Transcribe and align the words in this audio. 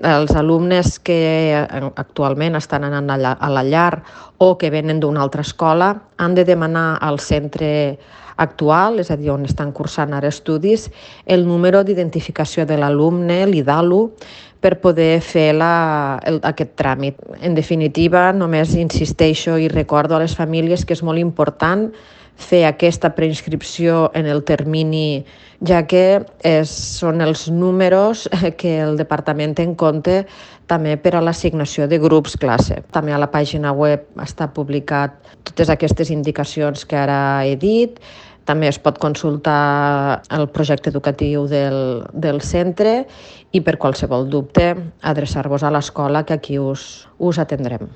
Els 0.00 0.32
alumnes 0.32 0.98
que 1.04 1.52
actualment 1.96 2.56
estan 2.56 2.86
anant 2.88 3.10
a 3.10 3.50
la 3.52 3.64
llar 3.64 4.02
o 4.38 4.56
que 4.56 4.70
venen 4.72 5.00
d'una 5.00 5.20
altra 5.20 5.44
escola 5.44 5.90
han 6.16 6.34
de 6.34 6.44
demanar 6.48 6.98
al 7.04 7.20
centre 7.20 7.98
actual, 8.40 8.98
és 9.02 9.10
a 9.12 9.18
dir, 9.20 9.28
on 9.34 9.44
estan 9.44 9.72
cursant 9.76 10.14
ara 10.16 10.30
estudis, 10.32 10.88
el 11.26 11.44
número 11.44 11.82
d'identificació 11.84 12.64
de 12.64 12.78
l'alumne, 12.80 13.42
l'IDALU, 13.46 14.00
per 14.60 14.76
poder 14.80 15.20
fer 15.24 15.50
la, 15.56 16.20
el, 16.28 16.40
aquest 16.44 16.76
tràmit. 16.78 17.20
En 17.40 17.56
definitiva, 17.56 18.28
només 18.36 18.76
insisteixo 18.76 19.56
i 19.58 19.68
recordo 19.72 20.16
a 20.16 20.22
les 20.22 20.36
famílies 20.36 20.84
que 20.84 20.96
és 20.96 21.04
molt 21.06 21.20
important 21.20 21.88
fer 22.40 22.64
aquesta 22.64 23.10
preinscripció 23.16 24.10
en 24.16 24.26
el 24.26 24.42
termini, 24.48 25.24
ja 25.66 25.82
que 25.88 26.22
és, 26.46 26.70
són 27.00 27.20
els 27.20 27.48
números 27.52 28.26
que 28.60 28.78
el 28.84 28.96
departament 29.00 29.56
té 29.56 29.66
en 29.68 29.76
compte 29.76 30.22
també 30.70 30.94
per 31.02 31.16
a 31.18 31.22
l'assignació 31.24 31.88
de 31.90 31.98
grups 31.98 32.36
classe. 32.40 32.80
També 32.94 33.12
a 33.12 33.20
la 33.20 33.28
pàgina 33.32 33.74
web 33.76 34.06
està 34.22 34.48
publicat 34.54 35.16
totes 35.44 35.72
aquestes 35.72 36.12
indicacions 36.14 36.86
que 36.86 36.96
ara 37.00 37.20
he 37.44 37.56
dit, 37.58 37.98
també 38.50 38.66
es 38.70 38.80
pot 38.82 38.98
consultar 38.98 40.20
el 40.34 40.48
projecte 40.50 40.90
educatiu 40.90 41.46
del, 41.50 42.02
del 42.12 42.42
centre 42.42 43.04
i 43.54 43.62
per 43.62 43.78
qualsevol 43.78 44.26
dubte 44.32 44.72
adreçar-vos 45.06 45.62
a 45.62 45.72
l'escola 45.74 46.24
que 46.26 46.34
aquí 46.34 46.58
us, 46.58 47.06
us 47.18 47.38
atendrem. 47.38 47.88